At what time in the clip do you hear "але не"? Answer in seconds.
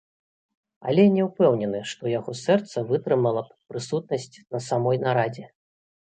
0.91-1.25